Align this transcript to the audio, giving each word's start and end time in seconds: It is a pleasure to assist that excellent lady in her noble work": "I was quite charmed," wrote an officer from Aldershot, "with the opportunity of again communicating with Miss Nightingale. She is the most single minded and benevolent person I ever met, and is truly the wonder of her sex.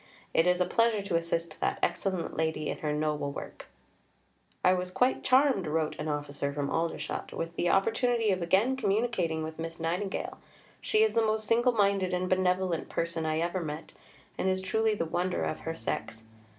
It 0.33 0.47
is 0.47 0.59
a 0.59 0.65
pleasure 0.65 1.03
to 1.03 1.15
assist 1.15 1.59
that 1.59 1.77
excellent 1.83 2.35
lady 2.35 2.69
in 2.69 2.79
her 2.79 2.91
noble 2.91 3.31
work": 3.31 3.67
"I 4.65 4.73
was 4.73 4.89
quite 4.89 5.23
charmed," 5.23 5.67
wrote 5.67 5.95
an 5.99 6.07
officer 6.07 6.51
from 6.51 6.71
Aldershot, 6.71 7.33
"with 7.33 7.55
the 7.55 7.69
opportunity 7.69 8.31
of 8.31 8.41
again 8.41 8.75
communicating 8.75 9.43
with 9.43 9.59
Miss 9.59 9.79
Nightingale. 9.79 10.39
She 10.81 11.03
is 11.03 11.13
the 11.13 11.21
most 11.21 11.45
single 11.45 11.73
minded 11.73 12.13
and 12.15 12.27
benevolent 12.27 12.89
person 12.89 13.27
I 13.27 13.41
ever 13.41 13.59
met, 13.61 13.93
and 14.39 14.49
is 14.49 14.59
truly 14.61 14.95
the 14.95 15.05
wonder 15.05 15.43
of 15.43 15.59
her 15.59 15.75
sex. 15.75 16.23